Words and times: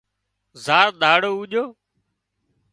زار 0.63 0.87
ۮاڙو 1.01 1.31
اُوڄو 1.37 1.63